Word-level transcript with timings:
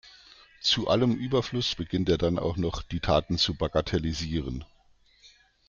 Zu 0.61 0.87
allem 0.87 1.13
Überfluss 1.13 1.75
beginnt 1.75 2.09
er 2.09 2.17
dann 2.17 2.39
auch 2.39 2.57
noch, 2.57 2.81
die 2.81 3.01
Taten 3.01 3.37
zu 3.37 3.53
bagatellisieren. 3.53 4.65